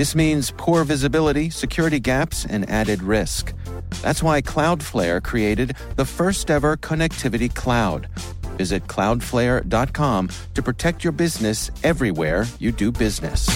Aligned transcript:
This 0.00 0.14
means 0.14 0.50
poor 0.56 0.82
visibility, 0.84 1.50
security 1.50 2.00
gaps, 2.00 2.46
and 2.46 2.66
added 2.70 3.02
risk. 3.02 3.52
That's 4.00 4.22
why 4.22 4.40
Cloudflare 4.40 5.22
created 5.22 5.76
the 5.96 6.06
first 6.06 6.50
ever 6.50 6.78
connectivity 6.78 7.54
cloud. 7.54 8.08
Visit 8.56 8.86
cloudflare.com 8.86 10.30
to 10.54 10.62
protect 10.62 11.04
your 11.04 11.12
business 11.12 11.70
everywhere 11.84 12.46
you 12.58 12.72
do 12.72 12.90
business. 12.90 13.46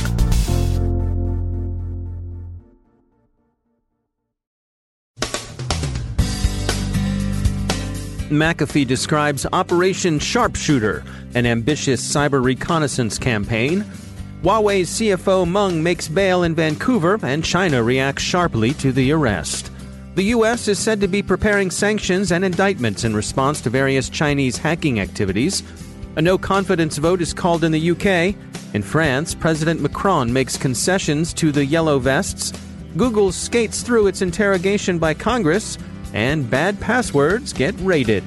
McAfee 8.29 8.87
describes 8.87 9.47
Operation 9.51 10.19
Sharpshooter, 10.19 11.05
an 11.35 11.47
ambitious 11.47 12.07
cyber 12.07 12.45
reconnaissance 12.45 13.19
campaign. 13.19 13.87
Huawei's 14.45 14.91
CFO 14.91 15.51
Meng 15.51 15.83
makes 15.83 16.07
bail 16.07 16.43
in 16.43 16.55
Vancouver, 16.55 17.19
and 17.23 17.43
China 17.43 17.83
reacts 17.83 18.23
sharply 18.23 18.75
to 18.75 18.93
the 18.93 19.11
arrest. 19.11 19.71
The 20.16 20.25
U.S. 20.37 20.69
is 20.69 20.79
said 20.79 21.01
to 21.01 21.09
be 21.09 21.23
preparing 21.23 21.71
sanctions 21.71 22.30
and 22.30 22.45
indictments 22.45 23.05
in 23.05 23.16
response 23.16 23.63
to 23.63 23.71
various 23.71 24.10
Chinese 24.10 24.59
hacking 24.59 25.01
activities. 25.01 25.63
A 26.16 26.21
no 26.21 26.37
confidence 26.37 26.99
vote 26.99 27.23
is 27.23 27.33
called 27.33 27.65
in 27.65 27.73
the 27.73 27.80
U.K. 27.80 28.37
In 28.74 28.83
France, 28.83 29.35
President 29.35 29.80
Macron 29.80 30.30
makes 30.30 30.59
concessions 30.59 31.33
to 31.33 31.51
the 31.51 31.65
Yellow 31.65 31.99
Vests. 31.99 32.52
Google 32.99 33.33
skates 33.33 33.80
through 33.80 34.09
its 34.09 34.21
interrogation 34.21 34.99
by 34.99 35.15
Congress 35.15 35.79
and 36.13 36.51
bad 36.51 36.79
passwords 36.80 37.55
get 37.55 37.74
rated. 37.79 38.24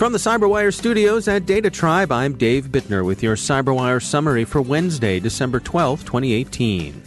From 0.00 0.12
the 0.12 0.18
CyberWire 0.18 0.72
studios 0.72 1.28
at 1.28 1.44
Data 1.44 1.68
Tribe, 1.68 2.10
I'm 2.10 2.34
Dave 2.38 2.68
Bittner 2.68 3.04
with 3.04 3.22
your 3.22 3.36
CyberWire 3.36 4.02
summary 4.02 4.46
for 4.46 4.62
Wednesday, 4.62 5.20
December 5.20 5.60
12, 5.60 6.06
2018. 6.06 7.02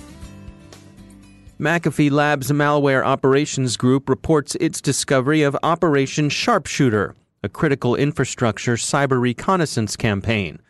McAfee 1.60 2.12
Labs 2.12 2.52
Malware 2.52 3.04
Operations 3.04 3.78
Group 3.78 4.08
reports 4.08 4.54
its 4.62 4.80
discovery 4.80 5.42
of 5.42 5.58
Operation 5.64 6.30
Sharpshooter, 6.30 7.16
a 7.42 7.50
critical 7.50 7.96
infrastructure 7.96 8.76
cyber 8.76 9.20
reconnaissance 9.20 9.96
campaign. 9.96 10.62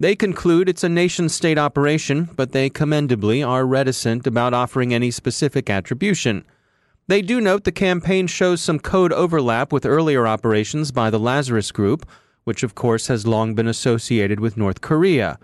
They 0.00 0.16
conclude 0.16 0.70
it's 0.70 0.84
a 0.84 0.88
nation 0.88 1.28
state 1.28 1.58
operation, 1.58 2.30
but 2.34 2.52
they 2.52 2.70
commendably 2.70 3.42
are 3.42 3.66
reticent 3.66 4.26
about 4.26 4.54
offering 4.54 4.94
any 4.94 5.10
specific 5.10 5.68
attribution. 5.68 6.46
They 7.08 7.22
do 7.22 7.40
note 7.40 7.64
the 7.64 7.72
campaign 7.72 8.26
shows 8.26 8.60
some 8.60 8.78
code 8.78 9.14
overlap 9.14 9.72
with 9.72 9.86
earlier 9.86 10.26
operations 10.26 10.92
by 10.92 11.08
the 11.08 11.18
Lazarus 11.18 11.72
Group, 11.72 12.06
which 12.44 12.62
of 12.62 12.74
course 12.74 13.06
has 13.06 13.26
long 13.26 13.54
been 13.54 13.66
associated 13.66 14.40
with 14.40 14.58
North 14.58 14.82
Korea. 14.82 15.38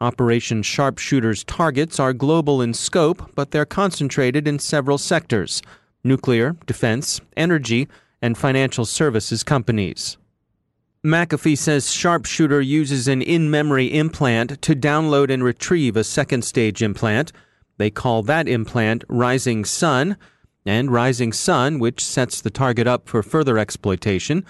Operation 0.00 0.60
Sharpshooter's 0.62 1.44
targets 1.44 2.00
are 2.00 2.12
global 2.12 2.60
in 2.60 2.74
scope, 2.74 3.30
but 3.36 3.52
they're 3.52 3.64
concentrated 3.64 4.48
in 4.48 4.58
several 4.58 4.98
sectors 4.98 5.62
nuclear, 6.02 6.56
defense, 6.66 7.20
energy, 7.36 7.86
and 8.22 8.38
financial 8.38 8.84
services 8.84 9.42
companies. 9.44 10.16
McAfee 11.04 11.58
says 11.58 11.92
Sharpshooter 11.92 12.60
uses 12.60 13.06
an 13.06 13.22
in 13.22 13.50
memory 13.50 13.86
implant 13.86 14.60
to 14.62 14.74
download 14.74 15.30
and 15.30 15.44
retrieve 15.44 15.96
a 15.96 16.02
second 16.02 16.42
stage 16.42 16.82
implant. 16.82 17.30
They 17.76 17.90
call 17.90 18.22
that 18.24 18.48
implant 18.48 19.04
Rising 19.08 19.64
Sun. 19.64 20.16
And 20.68 20.90
Rising 20.90 21.32
Sun, 21.32 21.78
which 21.78 22.04
sets 22.04 22.42
the 22.42 22.50
target 22.50 22.86
up 22.86 23.08
for 23.08 23.22
further 23.22 23.56
exploitation, 23.56 24.44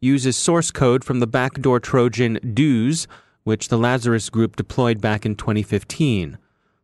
uses 0.00 0.36
source 0.36 0.70
code 0.70 1.02
from 1.02 1.20
the 1.20 1.26
backdoor 1.26 1.80
Trojan 1.80 2.38
Duuzer, 2.44 3.06
which 3.44 3.68
the 3.68 3.78
Lazarus 3.78 4.28
Group 4.28 4.56
deployed 4.56 5.00
back 5.00 5.24
in 5.24 5.34
2015. 5.34 6.36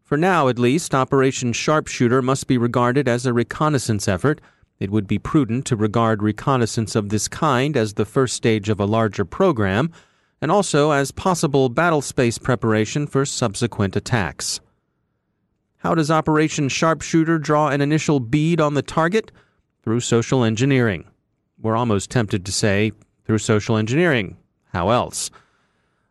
For 0.03 0.17
now, 0.17 0.49
at 0.49 0.59
least, 0.59 0.95
Operation 0.95 1.53
Sharpshooter 1.53 2.23
must 2.23 2.47
be 2.47 2.57
regarded 2.57 3.07
as 3.07 3.27
a 3.27 3.35
reconnaissance 3.35 4.09
effort 4.09 4.41
it 4.81 4.91
would 4.91 5.07
be 5.07 5.19
prudent 5.19 5.67
to 5.67 5.77
regard 5.77 6.23
reconnaissance 6.23 6.95
of 6.95 7.09
this 7.09 7.29
kind 7.29 7.77
as 7.77 7.95
the 7.95 8.07
first 8.07 8.35
stage 8.37 8.69
of 8.69 8.81
a 8.81 8.87
larger 8.87 9.25
program, 9.25 9.93
and 10.41 10.51
also 10.51 10.93
as 10.93 11.11
possible 11.11 11.69
battle 11.69 12.01
space 12.01 12.39
preparation 12.39 13.07
for 13.07 13.27
subsequent 13.27 13.97
attacks. 13.97 14.61
How 15.79 15.95
does 15.95 16.11
Operation 16.11 16.69
Sharpshooter 16.69 17.39
draw 17.39 17.69
an 17.69 17.81
initial 17.81 18.21
bead 18.21 18.61
on 18.61 18.75
the 18.75 18.83
target? 18.83 19.31
Through 19.83 20.01
social 20.01 20.45
engineering. 20.45 21.05
We're 21.61 21.77
almost 21.77 22.11
tempted 22.11 22.45
to 22.47 22.53
say, 22.53 22.93
through 23.25 23.39
social 23.39 23.77
engineering. 23.77 24.37
How 24.73 24.91
else? 24.91 25.31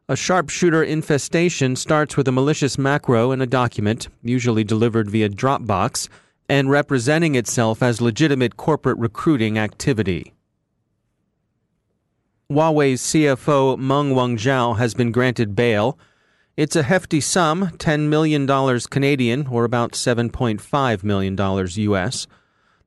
A 0.10 0.16
sharpshooter 0.16 0.84
infestation 0.84 1.76
starts 1.76 2.16
with 2.16 2.30
a 2.30 2.32
malicious 2.32 2.78
macro 2.78 3.34
in 3.34 3.42
a 3.42 3.46
document, 3.46 4.08
usually 4.24 4.64
delivered 4.64 5.10
via 5.10 5.28
Dropbox 5.28 6.08
and 6.48 6.70
representing 6.70 7.36
itself 7.36 7.84
as 7.84 8.00
legitimate 8.00 8.56
corporate 8.56 8.98
recruiting 8.98 9.58
activity. 9.58 10.34
Huawei's 12.50 13.02
CFO 13.02 13.78
Meng 13.78 14.14
Wanzhou 14.14 14.78
has 14.78 14.94
been 14.94 15.12
granted 15.12 15.58
bail. 15.58 16.00
It's 16.58 16.76
a 16.76 16.82
hefty 16.82 17.22
sum, 17.22 17.68
$10 17.78 18.08
million 18.08 18.48
Canadian, 18.90 19.46
or 19.46 19.64
about 19.64 19.92
$7.5 19.92 21.04
million 21.04 21.38
US. 21.94 22.28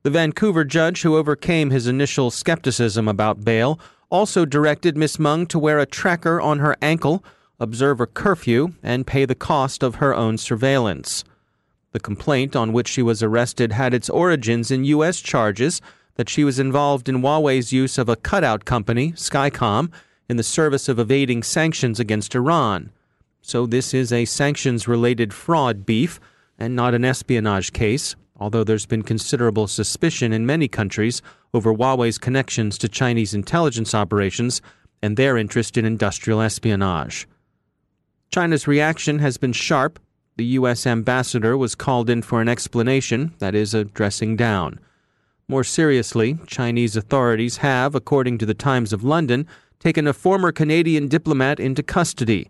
The 0.03 0.09
Vancouver 0.09 0.65
judge 0.65 1.03
who 1.03 1.15
overcame 1.15 1.69
his 1.69 1.87
initial 1.87 2.31
skepticism 2.31 3.07
about 3.07 3.45
bail 3.45 3.79
also 4.09 4.43
directed 4.43 4.97
Miss 4.97 5.17
Meng 5.17 5.47
to 5.47 5.57
wear 5.57 5.79
a 5.79 5.85
tracker 5.85 6.41
on 6.41 6.59
her 6.59 6.75
ankle, 6.81 7.23
observe 7.61 8.01
a 8.01 8.07
curfew, 8.07 8.73
and 8.83 9.07
pay 9.07 9.23
the 9.23 9.35
cost 9.35 9.83
of 9.83 9.95
her 9.95 10.13
own 10.13 10.37
surveillance. 10.37 11.23
The 11.93 12.01
complaint 12.01 12.57
on 12.57 12.73
which 12.73 12.89
she 12.89 13.01
was 13.01 13.23
arrested 13.23 13.71
had 13.71 13.93
its 13.93 14.09
origins 14.09 14.69
in 14.69 14.83
U.S. 14.83 15.21
charges 15.21 15.81
that 16.15 16.27
she 16.27 16.43
was 16.43 16.59
involved 16.59 17.07
in 17.07 17.21
Huawei's 17.21 17.71
use 17.71 17.97
of 17.97 18.09
a 18.09 18.17
cutout 18.17 18.65
company, 18.65 19.13
Skycom, 19.13 19.89
in 20.27 20.35
the 20.35 20.43
service 20.43 20.89
of 20.89 20.99
evading 20.99 21.41
sanctions 21.41 22.01
against 22.01 22.35
Iran. 22.35 22.91
So 23.41 23.65
this 23.65 23.93
is 23.93 24.11
a 24.11 24.25
sanctions 24.25 24.87
related 24.87 25.33
fraud 25.33 25.85
beef 25.85 26.19
and 26.57 26.75
not 26.75 26.93
an 26.93 27.05
espionage 27.05 27.73
case, 27.73 28.15
although 28.37 28.63
there's 28.63 28.85
been 28.85 29.03
considerable 29.03 29.67
suspicion 29.67 30.31
in 30.33 30.45
many 30.45 30.67
countries 30.67 31.21
over 31.53 31.73
Huawei's 31.73 32.17
connections 32.17 32.77
to 32.77 32.87
Chinese 32.87 33.33
intelligence 33.33 33.93
operations 33.93 34.61
and 35.01 35.17
their 35.17 35.37
interest 35.37 35.77
in 35.77 35.85
industrial 35.85 36.41
espionage. 36.41 37.27
China's 38.31 38.67
reaction 38.67 39.19
has 39.19 39.37
been 39.37 39.53
sharp 39.53 39.99
the 40.37 40.45
U.S. 40.57 40.87
ambassador 40.87 41.57
was 41.57 41.75
called 41.75 42.09
in 42.09 42.21
for 42.21 42.41
an 42.41 42.47
explanation, 42.47 43.33
that 43.39 43.53
is, 43.53 43.73
a 43.73 43.83
dressing 43.83 44.35
down. 44.35 44.79
More 45.47 45.63
seriously, 45.63 46.39
Chinese 46.47 46.95
authorities 46.95 47.57
have, 47.57 47.93
according 47.93 48.37
to 48.39 48.45
the 48.45 48.53
Times 48.53 48.93
of 48.93 49.03
London, 49.03 49.45
taken 49.79 50.07
a 50.07 50.13
former 50.13 50.51
Canadian 50.51 51.07
diplomat 51.07 51.59
into 51.59 51.83
custody. 51.83 52.49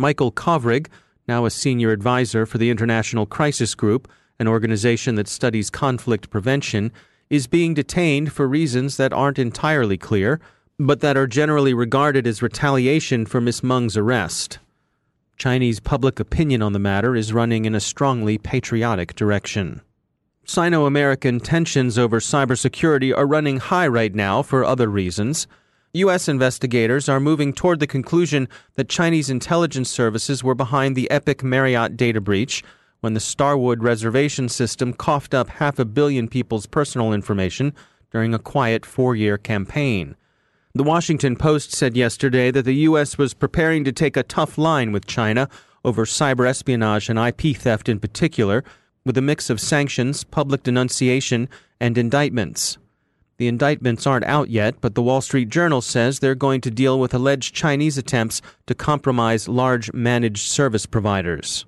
Michael 0.00 0.30
Kovrig, 0.30 0.86
now 1.26 1.44
a 1.44 1.50
senior 1.50 1.90
advisor 1.90 2.46
for 2.46 2.56
the 2.56 2.70
International 2.70 3.26
Crisis 3.26 3.74
Group, 3.74 4.08
an 4.38 4.46
organization 4.46 5.16
that 5.16 5.26
studies 5.26 5.70
conflict 5.70 6.30
prevention, 6.30 6.92
is 7.28 7.48
being 7.48 7.74
detained 7.74 8.32
for 8.32 8.46
reasons 8.46 8.96
that 8.96 9.12
aren't 9.12 9.40
entirely 9.40 9.98
clear, 9.98 10.40
but 10.78 11.00
that 11.00 11.16
are 11.16 11.26
generally 11.26 11.74
regarded 11.74 12.28
as 12.28 12.42
retaliation 12.42 13.26
for 13.26 13.40
Miss 13.40 13.60
Meng's 13.64 13.96
arrest. 13.96 14.60
Chinese 15.36 15.80
public 15.80 16.20
opinion 16.20 16.62
on 16.62 16.72
the 16.72 16.78
matter 16.78 17.16
is 17.16 17.32
running 17.32 17.64
in 17.64 17.74
a 17.74 17.80
strongly 17.80 18.38
patriotic 18.38 19.16
direction. 19.16 19.80
Sino 20.44 20.86
American 20.86 21.40
tensions 21.40 21.98
over 21.98 22.20
cybersecurity 22.20 23.14
are 23.14 23.26
running 23.26 23.58
high 23.58 23.88
right 23.88 24.14
now 24.14 24.42
for 24.42 24.64
other 24.64 24.88
reasons. 24.88 25.48
U.S. 25.94 26.28
investigators 26.28 27.08
are 27.08 27.18
moving 27.18 27.52
toward 27.52 27.80
the 27.80 27.86
conclusion 27.86 28.48
that 28.74 28.88
Chinese 28.88 29.30
intelligence 29.30 29.88
services 29.88 30.44
were 30.44 30.54
behind 30.54 30.94
the 30.94 31.10
epic 31.10 31.42
Marriott 31.42 31.96
data 31.96 32.20
breach 32.20 32.62
when 33.00 33.14
the 33.14 33.20
Starwood 33.20 33.82
reservation 33.82 34.48
system 34.48 34.92
coughed 34.92 35.32
up 35.32 35.48
half 35.48 35.78
a 35.78 35.84
billion 35.84 36.28
people's 36.28 36.66
personal 36.66 37.12
information 37.12 37.72
during 38.10 38.34
a 38.34 38.38
quiet 38.38 38.84
four 38.84 39.16
year 39.16 39.38
campaign. 39.38 40.14
The 40.74 40.84
Washington 40.84 41.36
Post 41.36 41.72
said 41.72 41.96
yesterday 41.96 42.50
that 42.50 42.64
the 42.64 42.74
U.S. 42.74 43.16
was 43.16 43.32
preparing 43.32 43.84
to 43.84 43.92
take 43.92 44.16
a 44.16 44.22
tough 44.22 44.58
line 44.58 44.92
with 44.92 45.06
China 45.06 45.48
over 45.84 46.04
cyber 46.04 46.46
espionage 46.46 47.08
and 47.08 47.18
IP 47.18 47.56
theft 47.56 47.88
in 47.88 47.98
particular, 47.98 48.62
with 49.04 49.16
a 49.16 49.22
mix 49.22 49.48
of 49.48 49.60
sanctions, 49.60 50.22
public 50.24 50.64
denunciation, 50.64 51.48
and 51.80 51.96
indictments. 51.96 52.76
The 53.38 53.46
indictments 53.46 54.04
aren't 54.04 54.24
out 54.24 54.50
yet, 54.50 54.80
but 54.80 54.96
the 54.96 55.02
Wall 55.02 55.20
Street 55.20 55.48
Journal 55.48 55.80
says 55.80 56.18
they're 56.18 56.34
going 56.34 56.60
to 56.62 56.72
deal 56.72 56.98
with 56.98 57.14
alleged 57.14 57.54
Chinese 57.54 57.96
attempts 57.96 58.42
to 58.66 58.74
compromise 58.74 59.48
large 59.48 59.92
managed 59.92 60.48
service 60.48 60.86
providers. 60.86 61.64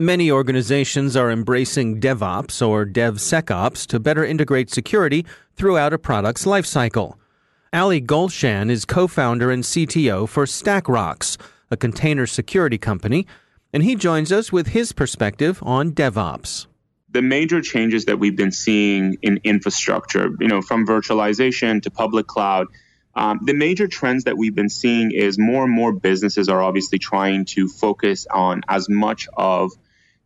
Many 0.00 0.30
organizations 0.30 1.16
are 1.16 1.30
embracing 1.30 2.00
DevOps 2.00 2.66
or 2.66 2.86
DevSecOps 2.86 3.86
to 3.88 4.00
better 4.00 4.24
integrate 4.24 4.70
security 4.70 5.26
throughout 5.54 5.92
a 5.92 5.98
product's 5.98 6.46
lifecycle. 6.46 7.16
Ali 7.74 8.00
Golshan 8.00 8.70
is 8.70 8.86
co 8.86 9.06
founder 9.06 9.50
and 9.50 9.62
CTO 9.62 10.26
for 10.26 10.46
StackRox, 10.46 11.36
a 11.70 11.76
container 11.76 12.26
security 12.26 12.78
company, 12.78 13.26
and 13.72 13.82
he 13.82 13.94
joins 13.94 14.32
us 14.32 14.50
with 14.50 14.68
his 14.68 14.92
perspective 14.92 15.62
on 15.62 15.92
DevOps 15.92 16.66
the 17.12 17.22
major 17.22 17.60
changes 17.60 18.06
that 18.06 18.18
we've 18.18 18.36
been 18.36 18.52
seeing 18.52 19.18
in 19.22 19.40
infrastructure, 19.44 20.30
you 20.40 20.48
know, 20.48 20.62
from 20.62 20.86
virtualization 20.86 21.82
to 21.82 21.90
public 21.90 22.26
cloud, 22.26 22.68
um, 23.14 23.40
the 23.44 23.52
major 23.52 23.86
trends 23.86 24.24
that 24.24 24.38
we've 24.38 24.54
been 24.54 24.70
seeing 24.70 25.12
is 25.12 25.38
more 25.38 25.64
and 25.64 25.72
more 25.72 25.92
businesses 25.92 26.48
are 26.48 26.62
obviously 26.62 26.98
trying 26.98 27.44
to 27.44 27.68
focus 27.68 28.26
on 28.30 28.62
as 28.66 28.88
much 28.88 29.28
of 29.36 29.72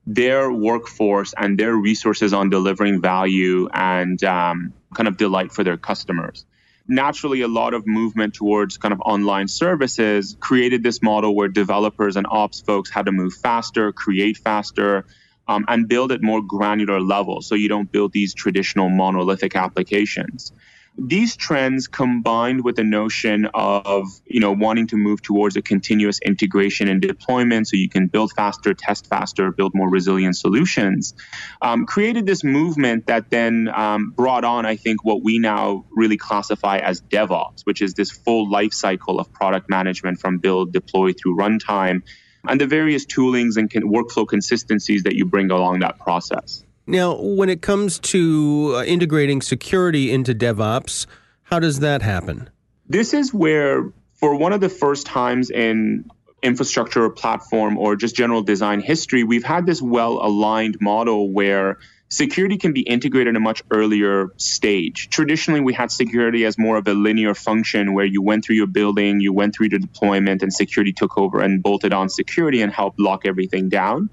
their 0.06 0.52
workforce 0.52 1.34
and 1.36 1.58
their 1.58 1.74
resources 1.74 2.32
on 2.32 2.48
delivering 2.48 3.00
value 3.00 3.68
and 3.72 4.22
um, 4.22 4.72
kind 4.94 5.08
of 5.08 5.16
delight 5.16 5.50
for 5.50 5.64
their 5.64 5.76
customers. 5.76 6.46
Naturally, 6.86 7.40
a 7.40 7.48
lot 7.48 7.74
of 7.74 7.84
movement 7.84 8.34
towards 8.34 8.76
kind 8.76 8.92
of 8.94 9.00
online 9.00 9.48
services 9.48 10.36
created 10.38 10.84
this 10.84 11.02
model 11.02 11.34
where 11.34 11.48
developers 11.48 12.14
and 12.14 12.28
ops 12.30 12.60
folks 12.60 12.90
had 12.90 13.06
to 13.06 13.12
move 13.12 13.34
faster, 13.34 13.90
create 13.90 14.36
faster, 14.36 15.04
um, 15.48 15.64
and 15.68 15.88
build 15.88 16.12
at 16.12 16.22
more 16.22 16.42
granular 16.42 17.00
level 17.00 17.42
so 17.42 17.54
you 17.54 17.68
don't 17.68 17.90
build 17.90 18.12
these 18.12 18.34
traditional 18.34 18.88
monolithic 18.88 19.56
applications. 19.56 20.52
These 20.98 21.36
trends 21.36 21.88
combined 21.88 22.64
with 22.64 22.76
the 22.76 22.84
notion 22.84 23.46
of 23.52 24.08
you 24.24 24.40
know 24.40 24.52
wanting 24.52 24.86
to 24.88 24.96
move 24.96 25.20
towards 25.20 25.56
a 25.56 25.62
continuous 25.62 26.18
integration 26.20 26.88
and 26.88 27.02
deployment 27.02 27.68
so 27.68 27.76
you 27.76 27.90
can 27.90 28.06
build 28.06 28.32
faster 28.32 28.72
test 28.72 29.06
faster 29.06 29.52
build 29.52 29.72
more 29.74 29.90
resilient 29.90 30.36
solutions 30.36 31.12
um, 31.60 31.84
created 31.84 32.24
this 32.24 32.42
movement 32.42 33.06
that 33.08 33.28
then 33.28 33.68
um, 33.74 34.10
brought 34.16 34.44
on 34.44 34.64
i 34.64 34.76
think 34.76 35.04
what 35.04 35.22
we 35.22 35.38
now 35.38 35.84
really 35.90 36.16
classify 36.16 36.78
as 36.78 37.02
devops 37.02 37.60
which 37.64 37.82
is 37.82 37.92
this 37.92 38.10
full 38.10 38.50
life 38.50 38.72
cycle 38.72 39.20
of 39.20 39.30
product 39.32 39.68
management 39.68 40.18
from 40.18 40.38
build 40.38 40.72
deploy 40.72 41.12
through 41.12 41.36
runtime 41.36 42.02
and 42.48 42.60
the 42.60 42.66
various 42.66 43.04
toolings 43.06 43.56
and 43.56 43.70
workflow 43.70 44.26
consistencies 44.26 45.02
that 45.04 45.14
you 45.14 45.24
bring 45.24 45.50
along 45.50 45.80
that 45.80 45.98
process. 45.98 46.64
Now, 46.86 47.16
when 47.16 47.48
it 47.48 47.62
comes 47.62 47.98
to 47.98 48.74
uh, 48.76 48.84
integrating 48.84 49.42
security 49.42 50.12
into 50.12 50.34
DevOps, 50.34 51.06
how 51.42 51.58
does 51.58 51.80
that 51.80 52.02
happen? 52.02 52.48
This 52.88 53.12
is 53.12 53.34
where, 53.34 53.92
for 54.14 54.36
one 54.36 54.52
of 54.52 54.60
the 54.60 54.68
first 54.68 55.06
times 55.06 55.50
in 55.50 56.08
infrastructure 56.42 57.04
or 57.04 57.10
platform 57.10 57.76
or 57.76 57.96
just 57.96 58.14
general 58.14 58.42
design 58.42 58.80
history, 58.80 59.24
we've 59.24 59.44
had 59.44 59.66
this 59.66 59.82
well 59.82 60.24
aligned 60.24 60.78
model 60.80 61.30
where 61.30 61.78
security 62.08 62.56
can 62.56 62.72
be 62.72 62.82
integrated 62.82 63.28
in 63.28 63.36
a 63.36 63.40
much 63.40 63.62
earlier 63.70 64.28
stage. 64.36 65.08
Traditionally, 65.10 65.60
we 65.60 65.74
had 65.74 65.90
security 65.90 66.44
as 66.44 66.58
more 66.58 66.76
of 66.76 66.86
a 66.86 66.94
linear 66.94 67.34
function 67.34 67.94
where 67.94 68.04
you 68.04 68.22
went 68.22 68.44
through 68.44 68.56
your 68.56 68.66
building, 68.66 69.20
you 69.20 69.32
went 69.32 69.54
through 69.54 69.70
the 69.70 69.78
deployment, 69.78 70.42
and 70.42 70.52
security 70.52 70.92
took 70.92 71.18
over 71.18 71.40
and 71.40 71.62
bolted 71.62 71.92
on 71.92 72.08
security 72.08 72.62
and 72.62 72.72
helped 72.72 73.00
lock 73.00 73.26
everything 73.26 73.68
down. 73.68 74.10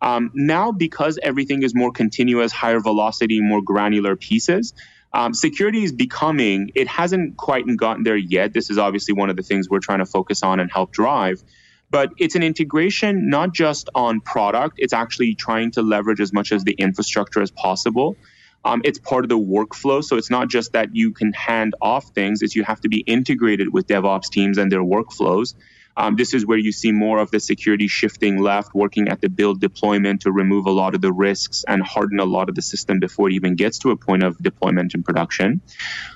Um, 0.00 0.30
now, 0.34 0.72
because 0.72 1.18
everything 1.22 1.62
is 1.62 1.74
more 1.74 1.90
continuous, 1.90 2.52
higher 2.52 2.80
velocity, 2.80 3.40
more 3.40 3.62
granular 3.62 4.16
pieces, 4.16 4.74
um, 5.12 5.32
security 5.32 5.82
is 5.82 5.92
becoming, 5.92 6.72
it 6.74 6.88
hasn't 6.88 7.36
quite 7.36 7.64
gotten 7.76 8.02
there 8.02 8.16
yet. 8.16 8.52
This 8.52 8.68
is 8.68 8.76
obviously 8.76 9.14
one 9.14 9.30
of 9.30 9.36
the 9.36 9.42
things 9.42 9.68
we're 9.68 9.80
trying 9.80 10.00
to 10.00 10.06
focus 10.06 10.42
on 10.42 10.60
and 10.60 10.70
help 10.70 10.92
drive. 10.92 11.42
But 11.90 12.12
it's 12.18 12.34
an 12.34 12.42
integration 12.42 13.30
not 13.30 13.54
just 13.54 13.88
on 13.94 14.20
product, 14.20 14.76
it's 14.78 14.92
actually 14.92 15.34
trying 15.34 15.70
to 15.72 15.82
leverage 15.82 16.20
as 16.20 16.32
much 16.32 16.52
as 16.52 16.64
the 16.64 16.72
infrastructure 16.72 17.40
as 17.40 17.50
possible. 17.50 18.16
Um, 18.64 18.82
it's 18.84 18.98
part 18.98 19.24
of 19.24 19.28
the 19.28 19.38
workflow. 19.38 20.02
So 20.02 20.16
it's 20.16 20.30
not 20.30 20.48
just 20.48 20.72
that 20.72 20.94
you 20.94 21.12
can 21.12 21.32
hand 21.32 21.74
off 21.80 22.06
things, 22.14 22.42
it's 22.42 22.56
you 22.56 22.64
have 22.64 22.80
to 22.80 22.88
be 22.88 22.98
integrated 22.98 23.72
with 23.72 23.86
DevOps 23.86 24.28
teams 24.28 24.58
and 24.58 24.70
their 24.72 24.82
workflows. 24.82 25.54
Um, 25.96 26.16
this 26.16 26.34
is 26.34 26.44
where 26.44 26.58
you 26.58 26.72
see 26.72 26.92
more 26.92 27.18
of 27.18 27.30
the 27.30 27.40
security 27.40 27.88
shifting 27.88 28.38
left, 28.38 28.74
working 28.74 29.08
at 29.08 29.20
the 29.20 29.28
build 29.28 29.60
deployment 29.60 30.22
to 30.22 30.32
remove 30.32 30.66
a 30.66 30.70
lot 30.70 30.94
of 30.94 31.00
the 31.00 31.12
risks 31.12 31.64
and 31.66 31.82
harden 31.82 32.20
a 32.20 32.24
lot 32.24 32.48
of 32.48 32.54
the 32.54 32.62
system 32.62 33.00
before 33.00 33.30
it 33.30 33.34
even 33.34 33.54
gets 33.54 33.78
to 33.78 33.90
a 33.90 33.96
point 33.96 34.22
of 34.22 34.36
deployment 34.38 34.94
and 34.94 35.04
production. 35.04 35.60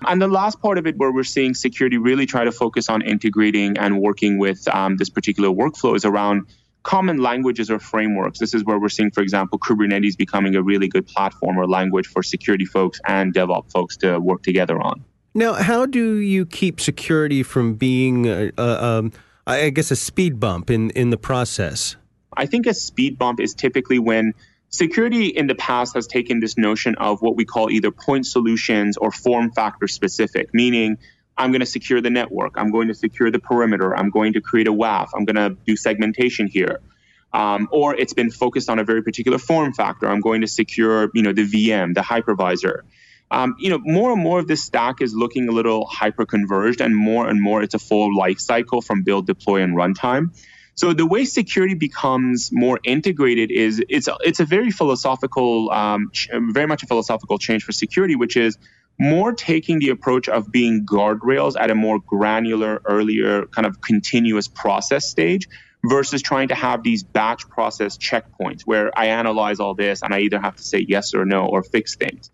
And 0.06 0.20
the 0.20 0.28
last 0.28 0.60
part 0.60 0.76
of 0.78 0.86
it, 0.86 0.96
where 0.96 1.12
we're 1.12 1.24
seeing 1.24 1.54
security 1.54 1.96
really 1.96 2.26
try 2.26 2.44
to 2.44 2.52
focus 2.52 2.88
on 2.88 3.02
integrating 3.02 3.78
and 3.78 4.00
working 4.00 4.38
with 4.38 4.68
um, 4.68 4.96
this 4.96 5.08
particular 5.08 5.48
workflow, 5.48 5.96
is 5.96 6.04
around 6.04 6.46
common 6.82 7.18
languages 7.18 7.70
or 7.70 7.78
frameworks. 7.78 8.38
This 8.38 8.54
is 8.54 8.64
where 8.64 8.78
we're 8.78 8.88
seeing, 8.88 9.10
for 9.10 9.22
example, 9.22 9.58
Kubernetes 9.58 10.16
becoming 10.16 10.56
a 10.56 10.62
really 10.62 10.88
good 10.88 11.06
platform 11.06 11.58
or 11.58 11.66
language 11.66 12.06
for 12.06 12.22
security 12.22 12.64
folks 12.64 13.00
and 13.06 13.34
DevOps 13.34 13.70
folks 13.70 13.96
to 13.98 14.18
work 14.18 14.42
together 14.42 14.80
on. 14.80 15.04
Now, 15.34 15.54
how 15.54 15.86
do 15.86 16.16
you 16.16 16.44
keep 16.44 16.80
security 16.80 17.42
from 17.42 17.74
being 17.74 18.28
uh, 18.28 18.50
um, 18.58 19.12
I 19.50 19.70
guess, 19.70 19.90
a 19.90 19.96
speed 19.96 20.38
bump 20.38 20.70
in, 20.70 20.90
in 20.90 21.10
the 21.10 21.16
process? 21.16 21.96
I 22.36 22.46
think 22.46 22.66
a 22.66 22.74
speed 22.74 23.18
bump 23.18 23.40
is 23.40 23.54
typically 23.54 23.98
when 23.98 24.34
security 24.68 25.26
in 25.26 25.46
the 25.46 25.54
past 25.54 25.94
has 25.94 26.06
taken 26.06 26.40
this 26.40 26.56
notion 26.56 26.94
of 26.96 27.20
what 27.20 27.36
we 27.36 27.44
call 27.44 27.70
either 27.70 27.90
point 27.90 28.26
solutions 28.26 28.96
or 28.96 29.10
form 29.10 29.50
factor 29.50 29.88
specific, 29.88 30.54
meaning 30.54 30.98
I'm 31.36 31.50
going 31.50 31.60
to 31.60 31.66
secure 31.66 32.00
the 32.00 32.10
network, 32.10 32.54
I'm 32.56 32.70
going 32.70 32.88
to 32.88 32.94
secure 32.94 33.30
the 33.30 33.40
perimeter, 33.40 33.96
I'm 33.96 34.10
going 34.10 34.34
to 34.34 34.40
create 34.40 34.68
a 34.68 34.72
WAF, 34.72 35.08
I'm 35.14 35.24
going 35.24 35.36
to 35.36 35.56
do 35.66 35.76
segmentation 35.76 36.46
here. 36.46 36.80
Um, 37.32 37.68
or 37.70 37.94
it's 37.94 38.12
been 38.12 38.30
focused 38.30 38.68
on 38.68 38.78
a 38.80 38.84
very 38.84 39.02
particular 39.02 39.38
form 39.38 39.72
factor. 39.72 40.08
I'm 40.08 40.20
going 40.20 40.40
to 40.40 40.48
secure, 40.48 41.10
you 41.14 41.22
know, 41.22 41.32
the 41.32 41.46
VM, 41.46 41.94
the 41.94 42.00
hypervisor 42.00 42.82
um, 43.30 43.54
you 43.58 43.70
know, 43.70 43.78
more 43.78 44.12
and 44.12 44.22
more 44.22 44.38
of 44.40 44.48
this 44.48 44.64
stack 44.64 45.00
is 45.00 45.14
looking 45.14 45.48
a 45.48 45.52
little 45.52 45.86
hyper 45.86 46.26
converged, 46.26 46.80
and 46.80 46.96
more 46.96 47.28
and 47.28 47.40
more 47.40 47.62
it's 47.62 47.74
a 47.74 47.78
full 47.78 48.16
life 48.16 48.40
cycle 48.40 48.82
from 48.82 49.02
build, 49.02 49.26
deploy, 49.26 49.62
and 49.62 49.76
runtime. 49.76 50.34
So 50.74 50.92
the 50.94 51.06
way 51.06 51.24
security 51.26 51.74
becomes 51.74 52.50
more 52.52 52.80
integrated 52.84 53.50
is 53.50 53.82
it's 53.88 54.08
it's 54.20 54.40
a 54.40 54.44
very 54.44 54.70
philosophical, 54.70 55.70
um, 55.70 56.10
very 56.52 56.66
much 56.66 56.82
a 56.82 56.86
philosophical 56.86 57.38
change 57.38 57.64
for 57.64 57.72
security, 57.72 58.16
which 58.16 58.36
is 58.36 58.56
more 58.98 59.32
taking 59.32 59.78
the 59.78 59.90
approach 59.90 60.28
of 60.28 60.50
being 60.50 60.84
guardrails 60.84 61.54
at 61.58 61.70
a 61.70 61.74
more 61.74 62.00
granular, 62.00 62.82
earlier 62.84 63.46
kind 63.46 63.66
of 63.66 63.80
continuous 63.80 64.48
process 64.48 65.08
stage 65.08 65.48
versus 65.84 66.20
trying 66.20 66.48
to 66.48 66.54
have 66.54 66.82
these 66.82 67.02
batch 67.02 67.48
process 67.48 67.96
checkpoints 67.96 68.62
where 68.62 68.90
I 68.98 69.06
analyze 69.06 69.60
all 69.60 69.74
this 69.74 70.02
and 70.02 70.12
I 70.12 70.20
either 70.20 70.38
have 70.38 70.56
to 70.56 70.62
say 70.62 70.84
yes 70.86 71.14
or 71.14 71.24
no 71.24 71.46
or 71.46 71.62
fix 71.62 71.96
things. 71.96 72.30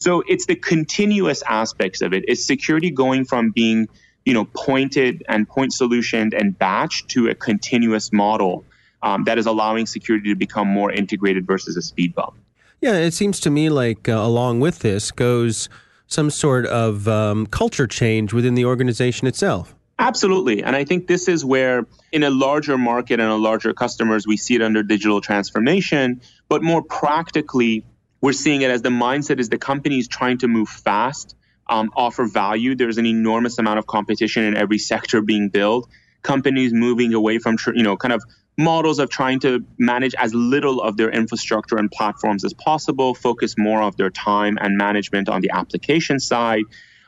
So 0.00 0.22
it's 0.26 0.46
the 0.46 0.56
continuous 0.56 1.42
aspects 1.42 2.00
of 2.00 2.12
it. 2.12 2.28
Is 2.28 2.44
security 2.44 2.90
going 2.90 3.26
from 3.26 3.50
being, 3.50 3.88
you 4.24 4.34
know, 4.34 4.46
pointed 4.46 5.22
and 5.28 5.48
point 5.48 5.72
solutioned 5.72 6.38
and 6.38 6.58
batched 6.58 7.08
to 7.08 7.28
a 7.28 7.34
continuous 7.34 8.12
model 8.12 8.64
um, 9.02 9.24
that 9.24 9.38
is 9.38 9.46
allowing 9.46 9.86
security 9.86 10.30
to 10.30 10.34
become 10.34 10.68
more 10.68 10.90
integrated 10.90 11.46
versus 11.46 11.76
a 11.76 11.82
speed 11.82 12.14
bump? 12.14 12.34
Yeah, 12.80 12.94
it 12.94 13.12
seems 13.12 13.40
to 13.40 13.50
me 13.50 13.68
like 13.68 14.08
uh, 14.08 14.12
along 14.12 14.60
with 14.60 14.78
this 14.78 15.10
goes 15.10 15.68
some 16.06 16.30
sort 16.30 16.66
of 16.66 17.06
um, 17.06 17.46
culture 17.46 17.86
change 17.86 18.32
within 18.32 18.54
the 18.54 18.64
organization 18.64 19.28
itself. 19.28 19.74
Absolutely. 19.98 20.62
And 20.62 20.74
I 20.74 20.84
think 20.84 21.06
this 21.06 21.28
is 21.28 21.44
where, 21.44 21.86
in 22.10 22.22
a 22.22 22.30
larger 22.30 22.78
market 22.78 23.20
and 23.20 23.30
a 23.30 23.36
larger 23.36 23.74
customers, 23.74 24.26
we 24.26 24.38
see 24.38 24.54
it 24.54 24.62
under 24.62 24.82
digital 24.82 25.20
transformation. 25.20 26.22
But 26.48 26.62
more 26.62 26.82
practically, 26.82 27.84
we're 28.20 28.32
seeing 28.32 28.62
it 28.62 28.70
as 28.70 28.82
the 28.82 28.90
mindset 28.90 29.38
is 29.38 29.48
the 29.48 29.58
company 29.58 29.98
is 29.98 30.08
trying 30.08 30.38
to 30.38 30.48
move 30.48 30.68
fast, 30.68 31.34
um, 31.68 31.90
offer 31.96 32.26
value. 32.26 32.74
There's 32.74 32.98
an 32.98 33.06
enormous 33.06 33.58
amount 33.58 33.78
of 33.78 33.86
competition 33.86 34.44
in 34.44 34.56
every 34.56 34.78
sector 34.78 35.22
being 35.22 35.48
built. 35.48 35.88
Companies 36.22 36.72
moving 36.72 37.14
away 37.14 37.38
from, 37.38 37.56
you 37.74 37.82
know, 37.82 37.96
kind 37.96 38.12
of 38.12 38.22
models 38.58 38.98
of 38.98 39.08
trying 39.08 39.40
to 39.40 39.64
manage 39.78 40.14
as 40.14 40.34
little 40.34 40.82
of 40.82 40.96
their 40.96 41.10
infrastructure 41.10 41.78
and 41.78 41.90
platforms 41.90 42.44
as 42.44 42.52
possible, 42.52 43.14
focus 43.14 43.54
more 43.56 43.82
of 43.82 43.96
their 43.96 44.10
time 44.10 44.58
and 44.60 44.76
management 44.76 45.28
on 45.28 45.40
the 45.40 45.50
application 45.52 46.20
side. 46.20 46.64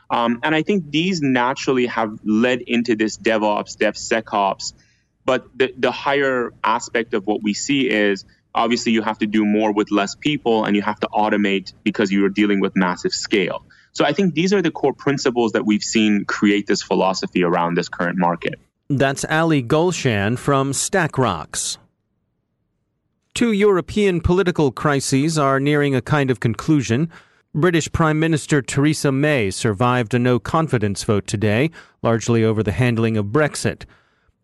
Um, 0.09 0.39
and 0.43 0.55
I 0.55 0.63
think 0.63 0.89
these 0.89 1.21
naturally 1.21 1.85
have 1.87 2.19
led 2.23 2.61
into 2.61 2.95
this 2.95 3.17
DevOps, 3.17 3.77
DevSecOps. 3.77 4.73
But 5.25 5.57
the, 5.57 5.73
the 5.77 5.91
higher 5.91 6.51
aspect 6.63 7.13
of 7.13 7.25
what 7.25 7.41
we 7.41 7.53
see 7.53 7.89
is 7.89 8.25
obviously 8.55 8.91
you 8.91 9.01
have 9.01 9.17
to 9.19 9.27
do 9.27 9.45
more 9.45 9.71
with 9.71 9.91
less 9.91 10.15
people 10.15 10.65
and 10.65 10.75
you 10.75 10.81
have 10.81 10.99
to 10.99 11.07
automate 11.07 11.73
because 11.83 12.11
you're 12.11 12.29
dealing 12.29 12.59
with 12.59 12.75
massive 12.75 13.13
scale. 13.13 13.65
So 13.93 14.05
I 14.05 14.13
think 14.13 14.33
these 14.33 14.53
are 14.53 14.61
the 14.61 14.71
core 14.71 14.93
principles 14.93 15.51
that 15.51 15.65
we've 15.65 15.83
seen 15.83 16.25
create 16.25 16.67
this 16.67 16.81
philosophy 16.81 17.43
around 17.43 17.75
this 17.75 17.89
current 17.89 18.17
market. 18.17 18.59
That's 18.89 19.23
Ali 19.25 19.63
Golshan 19.63 20.37
from 20.37 20.71
StackRox. 20.71 21.77
Two 23.33 23.51
European 23.51 24.21
political 24.21 24.71
crises 24.71 25.39
are 25.39 25.59
nearing 25.59 25.95
a 25.95 26.01
kind 26.01 26.29
of 26.29 26.39
conclusion. 26.39 27.09
British 27.55 27.91
Prime 27.91 28.19
Minister 28.19 28.61
Theresa 28.61 29.11
May 29.11 29.51
survived 29.51 30.13
a 30.13 30.19
no 30.19 30.39
confidence 30.39 31.03
vote 31.03 31.25
today, 31.27 31.71
largely 32.01 32.43
over 32.43 32.61
the 32.61 32.71
handling 32.71 33.15
of 33.15 33.27
Brexit. 33.27 33.85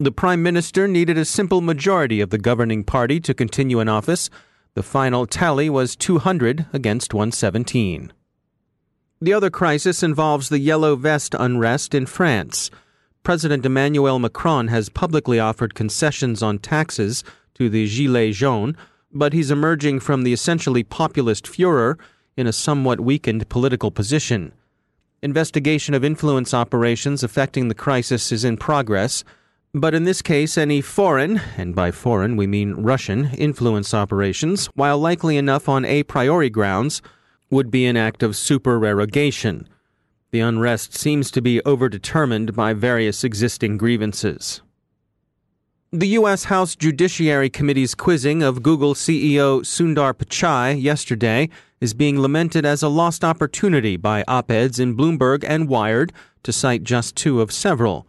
The 0.01 0.13
Prime 0.13 0.41
Minister 0.41 0.87
needed 0.87 1.17
a 1.17 1.25
simple 1.25 1.59
majority 1.59 2.21
of 2.21 2.29
the 2.29 2.37
governing 2.37 2.85
party 2.85 3.19
to 3.19 3.33
continue 3.33 3.81
in 3.81 3.89
office. 3.89 4.29
The 4.73 4.81
final 4.81 5.27
tally 5.27 5.69
was 5.69 5.97
200 5.97 6.67
against 6.71 7.13
117. 7.13 8.13
The 9.19 9.33
other 9.33 9.49
crisis 9.49 10.01
involves 10.01 10.47
the 10.47 10.59
yellow 10.59 10.95
vest 10.95 11.35
unrest 11.37 11.93
in 11.93 12.05
France. 12.05 12.71
President 13.23 13.65
Emmanuel 13.65 14.19
Macron 14.19 14.69
has 14.69 14.87
publicly 14.87 15.37
offered 15.37 15.75
concessions 15.75 16.41
on 16.41 16.59
taxes 16.59 17.21
to 17.55 17.69
the 17.69 17.85
Gilets 17.85 18.35
jaunes, 18.35 18.77
but 19.11 19.33
he's 19.33 19.51
emerging 19.51 19.99
from 19.99 20.23
the 20.23 20.31
essentially 20.31 20.81
populist 20.81 21.45
furor 21.45 21.97
in 22.37 22.47
a 22.47 22.53
somewhat 22.53 23.01
weakened 23.01 23.49
political 23.49 23.91
position. 23.91 24.53
Investigation 25.21 25.93
of 25.93 26.05
influence 26.05 26.53
operations 26.53 27.21
affecting 27.21 27.67
the 27.67 27.75
crisis 27.75 28.31
is 28.31 28.45
in 28.45 28.55
progress. 28.55 29.25
But 29.73 29.93
in 29.93 30.03
this 30.03 30.23
case, 30.23 30.57
any 30.57 30.81
foreign, 30.81 31.41
and 31.55 31.75
by 31.75 31.91
foreign 31.91 32.35
we 32.35 32.47
mean 32.47 32.73
Russian, 32.73 33.29
influence 33.37 33.93
operations, 33.93 34.65
while 34.73 34.97
likely 34.97 35.37
enough 35.37 35.69
on 35.69 35.85
a 35.85 36.01
priori 36.03 36.49
grounds, 36.49 37.03
would 37.51 37.69
be 37.69 37.85
an 37.85 37.95
act 37.95 38.23
of 38.23 38.35
supererogation. 38.35 39.67
The 40.31 40.39
unrest 40.39 40.95
seems 40.95 41.29
to 41.31 41.41
be 41.41 41.61
overdetermined 41.65 42.55
by 42.55 42.73
various 42.73 43.23
existing 43.23 43.77
grievances. 43.77 44.61
The 45.91 46.07
U.S. 46.19 46.45
House 46.45 46.75
Judiciary 46.75 47.49
Committee's 47.49 47.93
quizzing 47.93 48.41
of 48.41 48.63
Google 48.63 48.95
CEO 48.95 49.61
Sundar 49.61 50.13
Pichai 50.13 50.81
yesterday 50.81 51.49
is 51.79 51.93
being 51.93 52.19
lamented 52.19 52.65
as 52.65 52.81
a 52.81 52.89
lost 52.89 53.23
opportunity 53.23 53.97
by 53.97 54.23
op 54.27 54.49
eds 54.49 54.79
in 54.79 54.97
Bloomberg 54.97 55.43
and 55.47 55.67
Wired, 55.67 56.11
to 56.41 56.51
cite 56.51 56.83
just 56.83 57.15
two 57.15 57.39
of 57.39 57.51
several. 57.51 58.07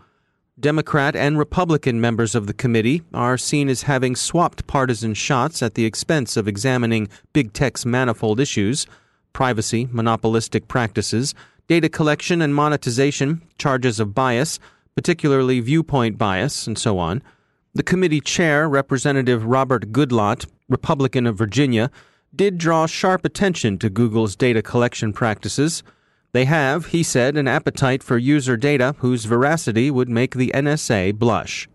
Democrat 0.60 1.16
and 1.16 1.38
Republican 1.38 2.02
members 2.02 2.34
of 2.34 2.46
the 2.46 2.52
committee 2.52 3.02
are 3.14 3.38
seen 3.38 3.70
as 3.70 3.82
having 3.82 4.14
swapped 4.14 4.66
partisan 4.66 5.14
shots 5.14 5.62
at 5.62 5.72
the 5.72 5.86
expense 5.86 6.36
of 6.36 6.46
examining 6.46 7.08
big 7.32 7.54
tech's 7.54 7.86
manifold 7.86 8.38
issues 8.38 8.86
privacy, 9.32 9.88
monopolistic 9.90 10.68
practices, 10.68 11.34
data 11.68 11.88
collection 11.88 12.42
and 12.42 12.52
monetization, 12.52 13.40
charges 13.58 14.00
of 14.00 14.12
bias, 14.14 14.58
particularly 14.96 15.60
viewpoint 15.60 16.18
bias, 16.18 16.66
and 16.66 16.76
so 16.76 16.98
on. 16.98 17.22
The 17.72 17.84
committee 17.84 18.20
chair, 18.20 18.68
Representative 18.68 19.44
Robert 19.44 19.92
Goodlatte, 19.92 20.46
Republican 20.68 21.26
of 21.26 21.38
Virginia, 21.38 21.92
did 22.34 22.58
draw 22.58 22.86
sharp 22.86 23.24
attention 23.24 23.78
to 23.78 23.88
Google's 23.88 24.34
data 24.34 24.62
collection 24.62 25.12
practices. 25.12 25.84
They 26.32 26.44
have, 26.44 26.86
he 26.86 27.02
said, 27.02 27.36
an 27.36 27.48
appetite 27.48 28.02
for 28.02 28.16
user 28.16 28.56
data 28.56 28.94
whose 28.98 29.24
veracity 29.24 29.90
would 29.90 30.08
make 30.08 30.34
the 30.34 30.52
NSA 30.54 31.18
blush. 31.18 31.68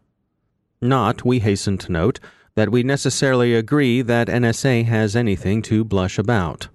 Not, 0.81 1.25
we 1.25 1.39
hasten 1.39 1.77
to 1.79 1.91
note, 1.91 2.19
that 2.55 2.71
we 2.71 2.83
necessarily 2.83 3.53
agree 3.53 4.01
that 4.01 4.27
NSA 4.27 4.85
has 4.85 5.15
anything 5.15 5.61
to 5.63 5.83
blush 5.83 6.17
about. 6.17 6.69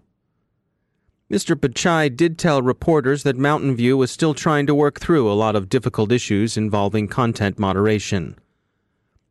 Mr. 1.31 1.55
Pichai 1.55 2.15
did 2.15 2.37
tell 2.37 2.61
reporters 2.61 3.23
that 3.23 3.37
Mountain 3.37 3.77
View 3.77 3.97
was 3.97 4.11
still 4.11 4.35
trying 4.35 4.67
to 4.67 4.75
work 4.75 4.99
through 4.99 5.31
a 5.31 5.33
lot 5.33 5.57
of 5.57 5.69
difficult 5.69 6.13
issues 6.13 6.57
involving 6.57 7.07
content 7.09 7.59
moderation. 7.59 8.37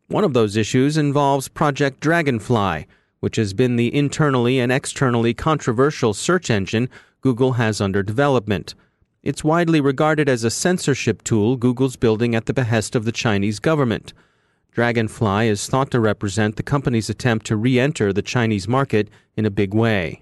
One 0.08 0.24
of 0.24 0.34
those 0.34 0.56
issues 0.56 0.98
involves 0.98 1.50
Project 1.50 2.00
Dragonfly, 2.00 2.88
which 3.20 3.36
has 3.36 3.53
been 3.53 3.75
the 3.75 3.94
internally 3.94 4.60
and 4.60 4.72
externally 4.72 5.34
controversial 5.34 6.13
search 6.13 6.50
engine 6.50 6.89
Google 7.21 7.53
has 7.53 7.81
under 7.81 8.01
development. 8.01 8.75
It's 9.21 9.43
widely 9.43 9.81
regarded 9.81 10.29
as 10.29 10.43
a 10.43 10.49
censorship 10.49 11.23
tool 11.23 11.57
Google's 11.57 11.97
building 11.97 12.35
at 12.35 12.45
the 12.45 12.53
behest 12.53 12.95
of 12.95 13.03
the 13.03 13.11
Chinese 13.11 13.59
government. 13.59 14.13
Dragonfly 14.71 15.47
is 15.47 15.67
thought 15.67 15.91
to 15.91 15.99
represent 15.99 16.55
the 16.55 16.63
company's 16.63 17.09
attempt 17.09 17.45
to 17.47 17.57
re 17.57 17.79
enter 17.79 18.13
the 18.13 18.21
Chinese 18.21 18.67
market 18.67 19.09
in 19.35 19.45
a 19.45 19.51
big 19.51 19.73
way. 19.73 20.21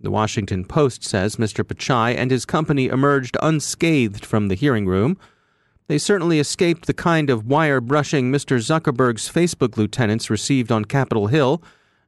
The 0.00 0.10
Washington 0.10 0.64
Post 0.64 1.04
says 1.04 1.36
Mr. 1.36 1.64
Pichai 1.64 2.16
and 2.16 2.30
his 2.30 2.44
company 2.44 2.86
emerged 2.88 3.36
unscathed 3.40 4.26
from 4.26 4.48
the 4.48 4.54
hearing 4.54 4.86
room. 4.86 5.16
They 5.86 5.98
certainly 5.98 6.40
escaped 6.40 6.86
the 6.86 6.94
kind 6.94 7.30
of 7.30 7.46
wire 7.46 7.80
brushing 7.80 8.32
Mr. 8.32 8.58
Zuckerberg's 8.58 9.30
Facebook 9.30 9.76
lieutenants 9.76 10.28
received 10.28 10.72
on 10.72 10.84
Capitol 10.84 11.28
Hill, 11.28 11.62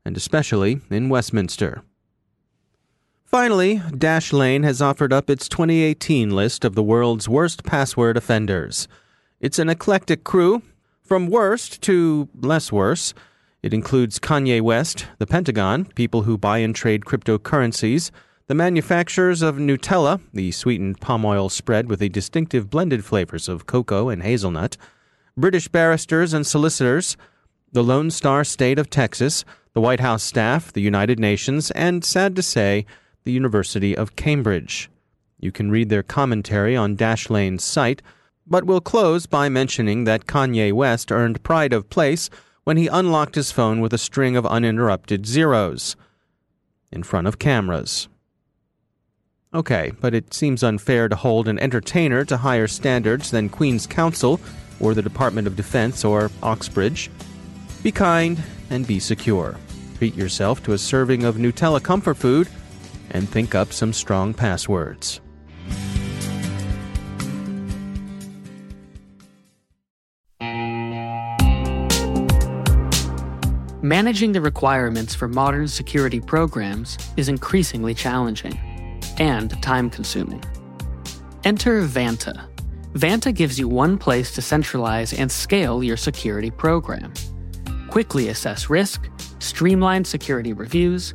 and 0.05 0.17
especially 0.17 0.81
in 0.91 1.09
Westminster. 1.09 1.83
Finally, 3.29 3.77
Dashlane 3.91 4.65
has 4.65 4.81
offered 4.81 5.13
up 5.13 5.29
its 5.29 5.51
2018 5.51 6.31
list 6.31 6.65
of 6.65 6.75
the 6.75 6.83
world's 6.83 7.29
worst 7.29 7.63
password 7.63 8.17
offenders. 8.17 8.89
It's 9.39 9.59
an 9.59 9.69
eclectic 9.69 10.25
crew, 10.25 10.63
from 11.03 11.27
worst 11.27 11.83
to 11.83 12.31
less 12.41 12.73
worse. 12.73 13.13
It 13.63 13.75
includes 13.75 14.19
Kanye 14.19 14.63
West, 14.63 15.05
the 15.19 15.27
Pentagon, 15.27 15.85
people 15.95 16.23
who 16.23 16.39
buy 16.39 16.59
and 16.59 16.75
trade 16.75 17.03
cryptocurrencies, 17.03 18.11
the 18.47 18.55
manufacturers 18.55 19.43
of 19.43 19.57
Nutella, 19.57 20.23
the 20.33 20.51
sweetened 20.51 21.03
palm 21.03 21.27
oil 21.27 21.51
spread 21.51 21.91
with 21.91 21.99
the 21.99 22.09
distinctive 22.09 22.71
blended 22.71 23.05
flavors 23.05 23.47
of 23.47 23.67
cocoa 23.67 24.09
and 24.09 24.23
hazelnut, 24.23 24.79
British 25.37 25.69
barristers 25.69 26.33
and 26.33 26.47
solicitors, 26.47 27.19
the 27.73 27.85
Lone 27.85 28.11
Star 28.11 28.43
State 28.43 28.79
of 28.79 28.89
Texas, 28.89 29.45
the 29.75 29.83
White 29.83 30.01
House 30.01 30.23
staff, 30.23 30.73
the 30.73 30.81
United 30.81 31.21
Nations, 31.21 31.71
and, 31.73 32.03
sad 32.03 32.35
to 32.35 32.43
say, 32.43 32.87
the 33.25 33.33
University 33.33 33.97
of 33.97 34.17
Cambridge. 34.17 34.91
You 35.39 35.53
can 35.53 35.71
read 35.71 35.89
their 35.89 36.03
commentary 36.03 36.77
on 36.77 36.97
Dashlane's 36.97 37.65
site, 37.65 38.03
but 38.47 38.65
we'll 38.65 38.81
close 38.81 39.27
by 39.27 39.49
mentioning 39.49 40.05
that 40.05 40.27
Kanye 40.27 40.73
West 40.73 41.13
earned 41.13 41.43
pride 41.43 41.73
of 41.73 41.91
place 41.91 42.31
when 42.65 42.77
he 42.77 42.89
unlocked 42.89 43.35
his 43.35 43.53
phone 43.53 43.81
with 43.81 43.93
a 43.93 43.99
string 43.99 44.37
of 44.37 44.47
uninterrupted 44.47 45.27
zeros 45.27 45.97
in 46.91 47.03
front 47.03 47.27
of 47.27 47.39
cameras. 47.39 48.09
Okay, 49.55 49.93
but 50.01 50.15
it 50.15 50.35
seems 50.35 50.63
unfair 50.63 51.09
to 51.09 51.17
hold 51.17 51.49
an 51.49 51.59
entertainer 51.59 52.25
to 52.25 52.37
higher 52.37 52.67
standards 52.67 53.31
than 53.31 53.49
Queen's 53.49 53.87
Counsel 53.87 54.41
or 54.81 54.93
the 54.93 55.03
Department 55.03 55.47
of 55.47 55.57
Defense 55.57 56.05
or 56.05 56.31
Oxbridge. 56.43 57.11
Be 57.83 57.91
kind 57.91 58.43
and 58.71 58.87
be 58.87 58.99
secure. 59.01 59.57
Treat 59.97 60.15
yourself 60.15 60.63
to 60.65 60.73
a 60.73 60.79
serving 60.79 61.25
of 61.25 61.37
Nutella 61.37 61.83
comfort 61.83 62.17
food 62.19 62.49
and 63.11 63.29
think 63.29 63.55
up 63.55 63.73
some 63.73 63.93
strong 63.93 64.35
passwords. 64.35 65.21
Managing 73.81 74.33
the 74.33 74.41
requirements 74.41 75.15
for 75.15 75.29
modern 75.29 75.69
security 75.69 76.21
programs 76.21 76.99
is 77.17 77.29
increasingly 77.29 77.95
challenging 77.95 78.59
and 79.19 79.51
time 79.63 79.89
consuming. 79.89 80.43
Enter 81.45 81.83
Vanta. 81.83 82.49
Vanta 82.95 83.33
gives 83.33 83.59
you 83.59 83.69
one 83.69 83.97
place 83.97 84.35
to 84.35 84.43
centralize 84.43 85.13
and 85.13 85.31
scale 85.31 85.85
your 85.85 85.97
security 85.97 86.51
program. 86.51 87.13
Quickly 87.89 88.29
assess 88.29 88.69
risk, 88.69 89.09
streamline 89.39 90.05
security 90.05 90.53
reviews, 90.53 91.15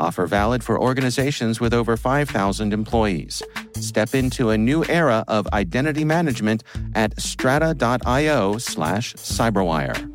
Offer 0.00 0.26
valid 0.26 0.64
for 0.64 0.80
organizations 0.80 1.60
with 1.60 1.74
over 1.74 1.96
5,000 1.96 2.72
employees. 2.72 3.42
Step 3.74 4.14
into 4.14 4.48
a 4.50 4.56
new 4.58 4.84
era 4.86 5.24
of 5.28 5.46
identity 5.52 6.04
management 6.04 6.64
at 6.94 7.20
strata.io 7.20 8.56
slash 8.58 9.14
cyberwire. 9.14 10.10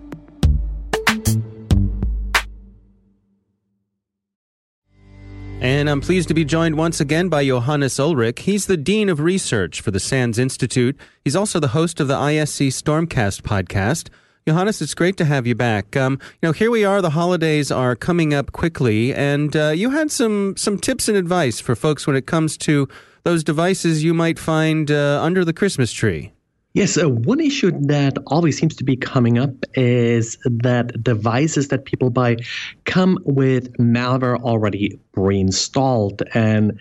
And 5.62 5.89
I'm 5.89 6.01
pleased 6.01 6.27
to 6.27 6.34
be 6.34 6.46
joined 6.46 6.77
once 6.77 7.00
again 7.00 7.30
by 7.30 7.46
Johannes 7.46 8.00
Ulrich. 8.00 8.42
He's 8.42 8.65
the 8.65 8.77
Dean 8.77 9.08
of 9.08 9.20
Research 9.20 9.82
for 9.82 9.89
the 9.89 10.00
SANS 10.00 10.38
Institute. 10.38 10.96
He's 11.24 11.36
also 11.36 11.60
the 11.60 11.70
host 11.70 12.00
of 12.00 12.08
the 12.08 12.15
ISC 12.15 12.68
Stormcast 12.68 13.42
podcast. 13.42 14.10
Johannes, 14.47 14.79
it's 14.79 14.93
great 14.93 15.17
to 15.17 15.25
have 15.25 15.47
you 15.47 15.55
back. 15.55 15.97
Um, 15.97 16.19
you 16.39 16.47
know, 16.47 16.51
here 16.51 16.69
we 16.69 16.85
are. 16.85 17.01
The 17.01 17.09
holidays 17.09 17.71
are 17.71 17.95
coming 17.95 18.31
up 18.31 18.51
quickly, 18.51 19.11
and 19.11 19.55
uh, 19.55 19.69
you 19.69 19.89
had 19.89 20.11
some 20.11 20.55
some 20.55 20.77
tips 20.77 21.07
and 21.07 21.17
advice 21.17 21.59
for 21.59 21.75
folks 21.75 22.05
when 22.05 22.15
it 22.15 22.27
comes 22.27 22.55
to 22.57 22.87
those 23.23 23.43
devices 23.43 24.03
you 24.03 24.13
might 24.13 24.37
find 24.37 24.91
uh, 24.91 25.19
under 25.19 25.43
the 25.43 25.51
Christmas 25.51 25.91
tree. 25.91 26.35
Yes, 26.75 26.98
uh, 26.98 27.08
one 27.08 27.39
issue 27.39 27.72
that 27.88 28.17
always 28.27 28.58
seems 28.58 28.75
to 28.75 28.84
be 28.84 28.98
coming 28.98 29.38
up 29.38 29.53
is 29.75 30.38
that 30.44 31.01
devices 31.01 31.70
that 31.70 31.86
people 31.86 32.10
buy 32.10 32.36
come 32.84 33.17
with 33.24 33.72
malware 33.77 34.38
already 34.41 35.00
pre-installed, 35.13 36.22
and 36.34 36.77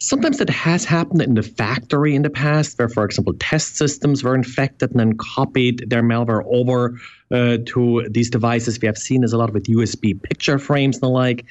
sometimes 0.00 0.38
that 0.38 0.48
has 0.48 0.86
happened 0.86 1.20
in 1.20 1.34
the 1.34 1.42
factory 1.42 2.14
in 2.14 2.22
the 2.22 2.30
past, 2.30 2.78
where, 2.78 2.88
for 2.88 3.04
example, 3.04 3.34
test 3.38 3.76
systems 3.76 4.24
were 4.24 4.34
infected 4.34 4.92
and 4.92 5.00
then 5.00 5.14
copied 5.18 5.90
their 5.90 6.02
malware 6.02 6.42
over 6.46 6.98
uh, 7.30 7.58
to 7.66 8.08
these 8.10 8.30
devices. 8.30 8.80
We 8.80 8.86
have 8.86 8.96
seen 8.96 9.20
this 9.20 9.34
a 9.34 9.36
lot 9.36 9.52
with 9.52 9.64
USB 9.64 10.22
picture 10.22 10.58
frames 10.58 10.96
and 10.96 11.02
the 11.02 11.08
like. 11.10 11.44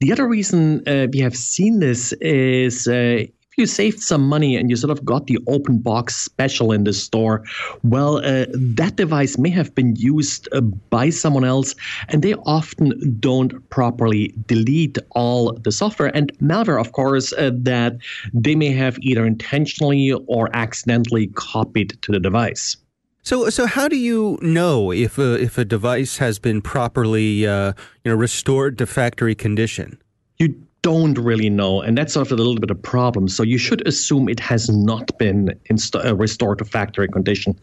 The 0.00 0.12
other 0.12 0.28
reason 0.28 0.86
uh, 0.86 1.06
we 1.10 1.20
have 1.20 1.34
seen 1.34 1.80
this 1.80 2.12
is 2.20 2.86
uh, 2.86 3.24
you 3.56 3.66
saved 3.66 4.00
some 4.00 4.28
money 4.28 4.56
and 4.56 4.70
you 4.70 4.76
sort 4.76 4.90
of 4.90 5.04
got 5.04 5.26
the 5.26 5.38
open 5.46 5.78
box 5.78 6.16
special 6.16 6.72
in 6.72 6.84
the 6.84 6.92
store, 6.92 7.44
well, 7.82 8.18
uh, 8.18 8.46
that 8.52 8.96
device 8.96 9.38
may 9.38 9.50
have 9.50 9.74
been 9.74 9.96
used 9.96 10.48
uh, 10.52 10.60
by 10.60 11.10
someone 11.10 11.44
else, 11.44 11.74
and 12.08 12.22
they 12.22 12.34
often 12.46 13.16
don't 13.18 13.68
properly 13.70 14.34
delete 14.46 14.98
all 15.10 15.52
the 15.52 15.72
software 15.72 16.14
and 16.16 16.36
malware, 16.38 16.80
of 16.80 16.92
course, 16.92 17.32
uh, 17.34 17.50
that 17.54 17.96
they 18.32 18.54
may 18.54 18.70
have 18.72 18.98
either 19.00 19.26
intentionally 19.26 20.12
or 20.26 20.48
accidentally 20.54 21.28
copied 21.34 22.00
to 22.02 22.12
the 22.12 22.20
device. 22.20 22.76
So, 23.22 23.50
so 23.50 23.66
how 23.66 23.86
do 23.86 23.96
you 23.96 24.38
know 24.40 24.90
if 24.90 25.18
a, 25.18 25.40
if 25.40 25.58
a 25.58 25.64
device 25.64 26.16
has 26.16 26.38
been 26.38 26.62
properly, 26.62 27.46
uh, 27.46 27.74
you 28.02 28.10
know, 28.10 28.16
restored 28.16 28.78
to 28.78 28.86
factory 28.86 29.34
condition? 29.34 30.00
You 30.38 30.54
don't 30.82 31.18
really 31.18 31.50
know, 31.50 31.82
and 31.82 31.96
that's 31.96 32.14
sort 32.14 32.26
of 32.26 32.32
a 32.32 32.36
little 32.36 32.58
bit 32.58 32.70
of 32.70 32.82
problem. 32.82 33.28
So 33.28 33.42
you 33.42 33.58
should 33.58 33.86
assume 33.86 34.28
it 34.28 34.40
has 34.40 34.68
not 34.68 35.16
been 35.18 35.58
inst- 35.66 35.94
uh, 35.96 36.16
restored 36.16 36.58
to 36.58 36.64
factory 36.64 37.08
condition. 37.08 37.58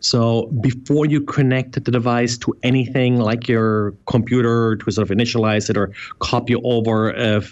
So 0.00 0.46
before 0.60 1.06
you 1.06 1.20
connect 1.20 1.72
the 1.72 1.90
device 1.90 2.38
to 2.38 2.54
anything 2.62 3.18
like 3.18 3.48
your 3.48 3.92
computer 4.06 4.76
to 4.76 4.90
sort 4.90 5.10
of 5.10 5.16
initialize 5.16 5.68
it 5.68 5.76
or 5.76 5.92
copy 6.20 6.54
over 6.64 7.14
uh, 7.14 7.42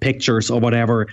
pictures 0.00 0.50
or 0.50 0.60
whatever, 0.60 1.06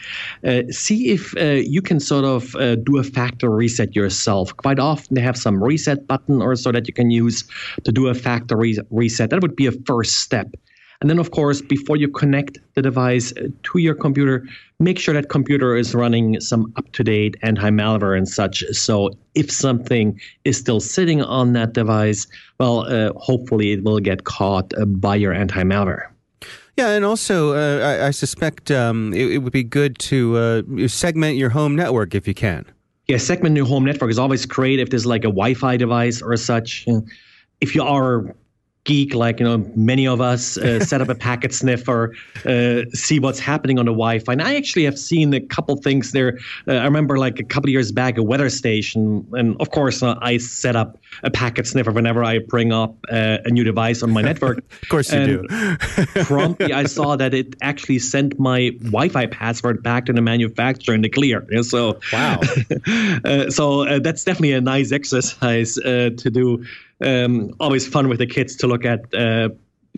uh, 0.45 0.63
see 0.69 1.09
if 1.09 1.35
uh, 1.37 1.61
you 1.75 1.81
can 1.81 1.99
sort 1.99 2.25
of 2.25 2.55
uh, 2.55 2.75
do 2.75 2.97
a 2.97 3.03
factory 3.03 3.49
reset 3.49 3.95
yourself. 3.95 4.55
Quite 4.57 4.79
often 4.79 5.15
they 5.15 5.21
have 5.21 5.37
some 5.37 5.63
reset 5.63 6.07
button 6.07 6.41
or 6.41 6.55
so 6.55 6.71
that 6.71 6.87
you 6.87 6.93
can 6.93 7.09
use 7.09 7.43
to 7.83 7.91
do 7.91 8.07
a 8.07 8.13
factory 8.13 8.77
reset. 8.91 9.29
That 9.29 9.41
would 9.41 9.55
be 9.55 9.65
a 9.65 9.71
first 9.71 10.17
step. 10.17 10.55
And 10.99 11.09
then, 11.09 11.19
of 11.19 11.31
course, 11.31 11.61
before 11.61 11.95
you 11.95 12.07
connect 12.07 12.57
the 12.73 12.81
device 12.81 13.31
uh, 13.37 13.49
to 13.63 13.77
your 13.77 13.93
computer, 13.93 14.47
make 14.79 14.97
sure 14.97 15.13
that 15.13 15.29
computer 15.29 15.75
is 15.75 15.93
running 15.93 16.39
some 16.39 16.73
up-to-date 16.75 17.35
anti-malware 17.43 18.17
and 18.17 18.27
such. 18.27 18.63
So 18.71 19.11
if 19.35 19.51
something 19.51 20.19
is 20.43 20.57
still 20.57 20.79
sitting 20.79 21.21
on 21.21 21.53
that 21.53 21.73
device, 21.73 22.25
well, 22.59 22.81
uh, 22.81 23.13
hopefully 23.13 23.73
it 23.73 23.83
will 23.83 23.99
get 23.99 24.23
caught 24.23 24.73
uh, 24.75 24.85
by 24.85 25.15
your 25.15 25.33
anti-malware. 25.33 26.07
Yeah, 26.77 26.89
and 26.89 27.05
also 27.05 27.53
uh, 27.53 27.83
I, 27.83 28.07
I, 28.07 28.11
suspect 28.11 28.69
um, 28.69 29.11
it, 29.11 29.31
it, 29.31 29.37
would 29.39 29.51
be 29.51 29.63
good 29.63 29.97
to 29.99 30.37
uh, 30.37 30.87
segment 30.87 31.35
your 31.35 31.49
home 31.49 31.75
network 31.75 32.13
if 32.13 32.27
you 32.27 32.35
can. 32.35 32.65
Yeah, 33.07 33.17
segment 33.17 33.55
your 33.55 33.65
home 33.65 33.83
network 33.83 34.11
is 34.11 34.19
always 34.19 34.45
great 34.45 34.79
if 34.79 34.91
there's 34.91 35.05
like 35.05 35.23
a 35.23 35.29
Wi-Fi 35.29 35.77
device 35.77 36.21
or 36.21 36.37
such. 36.37 36.85
If 37.61 37.73
you 37.73 37.81
are 37.81 38.35
geek 38.87 39.13
like 39.13 39.39
you 39.39 39.45
know 39.45 39.57
many 39.75 40.07
of 40.07 40.21
us 40.21 40.57
uh, 40.57 40.79
set 40.91 41.01
up 41.01 41.09
a 41.09 41.15
packet 41.15 41.53
sniffer 41.53 42.15
uh, 42.45 42.81
see 42.93 43.19
what's 43.19 43.37
happening 43.37 43.77
on 43.77 43.85
the 43.85 43.91
wi-fi. 43.91 44.31
And 44.31 44.41
i 44.41 44.55
actually 44.55 44.85
have 44.85 44.97
seen 44.97 45.33
a 45.33 45.41
couple 45.41 45.75
things 45.75 46.13
there. 46.13 46.39
Uh, 46.67 46.75
i 46.75 46.85
remember 46.85 47.17
like 47.17 47.37
a 47.39 47.43
couple 47.43 47.69
years 47.69 47.91
back 47.91 48.17
a 48.17 48.23
weather 48.23 48.49
station 48.49 49.27
and 49.33 49.59
of 49.59 49.69
course 49.71 50.01
uh, 50.01 50.15
i 50.21 50.37
set 50.37 50.75
up 50.75 50.97
a 51.23 51.29
packet 51.29 51.67
sniffer 51.67 51.91
whenever 51.91 52.23
i 52.23 52.39
bring 52.39 52.71
up 52.71 52.95
uh, 53.11 53.37
a 53.43 53.49
new 53.49 53.63
device 53.63 54.01
on 54.01 54.09
my 54.11 54.21
network. 54.21 54.63
Of 54.83 54.89
course 54.89 55.11
you 55.11 55.19
and 55.19 55.47
do. 55.49 56.23
promptly 56.23 56.71
i 56.71 56.85
saw 56.85 57.17
that 57.17 57.33
it 57.33 57.55
actually 57.61 57.99
sent 57.99 58.39
my 58.39 58.69
wi-fi 58.83 59.25
password 59.25 59.83
back 59.83 60.05
to 60.05 60.13
the 60.13 60.21
manufacturer 60.21 60.95
in 60.95 61.01
the 61.01 61.09
clear. 61.09 61.45
So 61.63 61.99
wow. 62.13 62.39
uh, 63.25 63.49
so 63.49 63.99
that's 63.99 64.23
definitely 64.23 64.53
a 64.53 64.61
nice 64.61 64.93
exercise 64.93 65.75
to 65.75 66.29
do 66.41 66.63
um, 67.03 67.51
always 67.59 67.87
fun 67.87 68.09
with 68.09 68.19
the 68.19 68.27
kids 68.27 68.55
to 68.57 68.67
look 68.67 68.85
at 68.85 69.13
uh, 69.13 69.49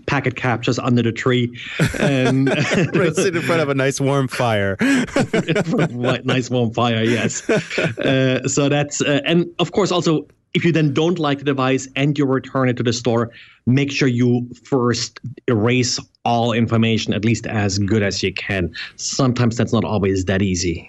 packet 0.05 0.35
captures 0.35 0.79
under 0.79 1.03
the 1.03 1.11
tree. 1.11 1.55
Um, 1.99 2.45
right, 2.93 3.15
sit 3.15 3.35
in 3.35 3.41
front 3.41 3.61
of 3.61 3.69
a 3.69 3.75
nice 3.75 4.01
warm 4.01 4.27
fire. 4.27 4.77
nice 4.81 6.49
warm 6.49 6.73
fire, 6.73 7.03
yes. 7.03 7.49
Uh, 7.49 8.47
so 8.47 8.69
that's, 8.69 9.01
uh, 9.01 9.21
and 9.25 9.45
of 9.59 9.71
course, 9.71 9.91
also, 9.91 10.27
if 10.53 10.65
you 10.65 10.71
then 10.71 10.93
don't 10.93 11.19
like 11.19 11.37
the 11.37 11.43
device 11.43 11.87
and 11.95 12.17
you 12.17 12.25
return 12.25 12.69
it 12.69 12.77
to 12.77 12.83
the 12.83 12.93
store, 12.93 13.31
make 13.65 13.91
sure 13.91 14.07
you 14.07 14.49
first 14.63 15.19
erase 15.47 15.99
all 16.25 16.53
information, 16.53 17.13
at 17.13 17.23
least 17.23 17.45
as 17.45 17.77
good 17.79 18.01
as 18.01 18.23
you 18.23 18.33
can. 18.33 18.73
Sometimes 18.95 19.57
that's 19.57 19.73
not 19.73 19.83
always 19.83 20.25
that 20.25 20.41
easy. 20.41 20.87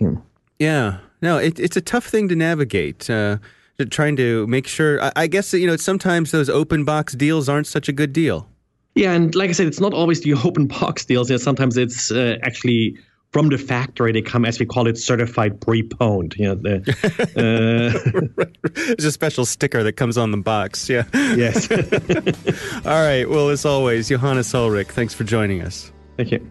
Yeah. 0.59 0.99
No, 1.23 1.37
it, 1.37 1.61
it's 1.61 1.77
a 1.77 1.83
tough 1.83 2.07
thing 2.07 2.29
to 2.29 2.37
navigate. 2.37 3.11
Uh, 3.11 3.37
trying 3.87 4.17
to 4.17 4.47
make 4.47 4.67
sure. 4.67 5.03
I, 5.03 5.13
I 5.17 5.27
guess 5.27 5.53
you 5.53 5.67
know 5.67 5.77
sometimes 5.77 6.31
those 6.31 6.49
open 6.49 6.85
box 6.85 7.15
deals 7.15 7.49
aren't 7.49 7.67
such 7.67 7.89
a 7.89 7.93
good 7.93 8.13
deal. 8.13 8.49
Yeah, 8.95 9.13
and 9.13 9.35
like 9.35 9.51
I 9.51 9.53
said, 9.53 9.67
it's 9.67 9.81
not 9.81 9.95
always 9.95 10.21
the 10.23 10.35
open 10.45 10.67
box 10.67 11.05
deals. 11.05 11.31
Yeah, 11.31 11.37
sometimes 11.39 11.77
it's 11.77 12.11
uh, 12.11 12.37
actually 12.43 12.97
from 13.33 13.49
the 13.49 13.59
factory 13.59 14.13
they 14.13 14.23
come, 14.23 14.45
as 14.45 14.59
we 14.59 14.67
call 14.67 14.89
it, 14.89 14.99
certified 14.99 15.61
pre-pwned. 15.61 16.37
You 16.37 16.49
know, 16.49 16.55
the, 16.57 16.81
uh, 18.67 18.71
There's 18.75 19.05
a 19.05 19.13
special 19.13 19.47
sticker 19.47 19.83
that 19.85 19.93
comes 19.93 20.19
on 20.19 20.33
the 20.33 20.37
box. 20.39 20.89
Yeah. 20.89 21.05
Yes. 21.15 21.71
All 22.87 22.93
right. 22.93 23.29
Well, 23.29 23.49
as 23.51 23.65
always, 23.65 24.09
Johannes 24.09 24.53
Ulrich, 24.53 24.89
thanks 24.89 25.15
for 25.15 25.25
joining 25.25 25.63
us. 25.63 25.93
Thank 26.17 26.33
you. 26.33 26.51